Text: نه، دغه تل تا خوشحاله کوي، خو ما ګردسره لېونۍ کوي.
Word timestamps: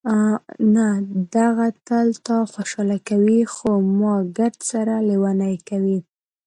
نه، 0.75 0.87
دغه 1.35 1.67
تل 1.87 2.07
تا 2.25 2.37
خوشحاله 2.53 2.97
کوي، 3.09 3.41
خو 3.53 3.69
ما 3.99 4.13
ګردسره 4.37 4.95
لېونۍ 5.07 5.55
کوي. 5.69 5.97